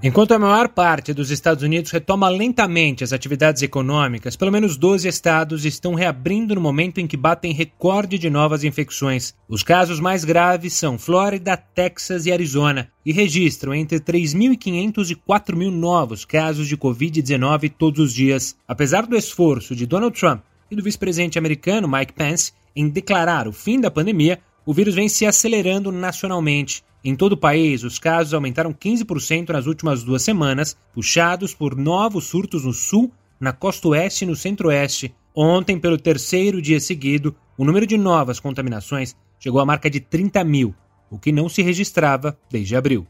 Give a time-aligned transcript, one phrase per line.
[0.00, 5.08] Enquanto a maior parte dos Estados Unidos retoma lentamente as atividades econômicas, pelo menos 12
[5.08, 9.34] estados estão reabrindo no momento em que batem recorde de novas infecções.
[9.48, 15.68] Os casos mais graves são Flórida, Texas e Arizona, e registram entre 3.500 e 4.000
[15.72, 18.56] novos casos de Covid-19 todos os dias.
[18.68, 23.52] Apesar do esforço de Donald Trump e do vice-presidente americano Mike Pence em declarar o
[23.52, 26.84] fim da pandemia, o vírus vem se acelerando nacionalmente.
[27.04, 32.24] Em todo o país, os casos aumentaram 15% nas últimas duas semanas, puxados por novos
[32.24, 35.14] surtos no sul, na costa oeste e no centro-oeste.
[35.34, 40.42] Ontem, pelo terceiro dia seguido, o número de novas contaminações chegou à marca de 30
[40.42, 40.74] mil,
[41.10, 43.06] o que não se registrava desde abril.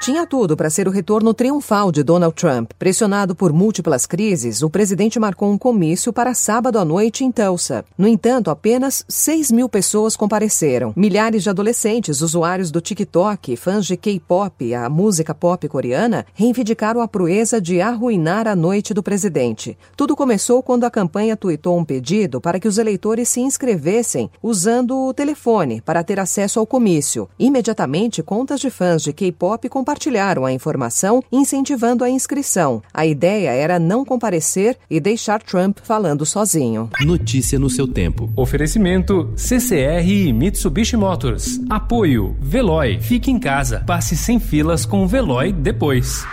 [0.00, 2.70] Tinha tudo para ser o retorno triunfal de Donald Trump.
[2.78, 7.84] Pressionado por múltiplas crises, o presidente marcou um comício para sábado à noite em Tulsa.
[7.98, 10.94] No entanto, apenas 6 mil pessoas compareceram.
[10.96, 17.06] Milhares de adolescentes, usuários do TikTok, fãs de K-pop, a música pop coreana, reivindicaram a
[17.06, 19.76] proeza de arruinar a noite do presidente.
[19.98, 24.96] Tudo começou quando a campanha tuitou um pedido para que os eleitores se inscrevessem usando
[24.96, 27.28] o telefone para ter acesso ao comício.
[27.38, 32.80] Imediatamente, contas de fãs de K-pop compartilharam compartilharam a informação, incentivando a inscrição.
[32.94, 36.88] A ideia era não comparecer e deixar Trump falando sozinho.
[37.00, 38.30] Notícia no seu tempo.
[38.36, 41.60] Oferecimento CCR e Mitsubishi Motors.
[41.68, 43.00] Apoio Veloy.
[43.00, 43.82] Fique em casa.
[43.84, 46.24] Passe sem filas com o Veloy depois.